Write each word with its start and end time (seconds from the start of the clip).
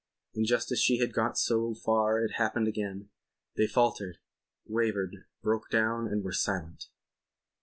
And 0.33 0.47
just 0.47 0.71
as 0.71 0.81
she 0.81 0.97
had 0.97 1.13
got 1.13 1.37
so 1.37 1.75
far 1.75 2.23
it 2.25 2.31
happened 2.39 2.67
again. 2.67 3.09
They 3.55 3.67
faltered, 3.67 4.17
wavered, 4.65 5.25
broke 5.43 5.69
down, 5.69 6.23
were 6.23 6.31
silent. 6.33 6.85